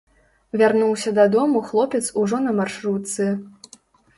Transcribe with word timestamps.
Вяртаўся 0.61 1.13
дадому 1.19 1.61
хлопец 1.67 2.03
ужо 2.23 2.37
на 2.49 2.57
маршрутцы. 2.61 3.29